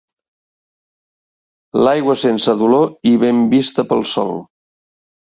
[1.87, 4.35] L'aigua sense dolor i ben vista pel sol.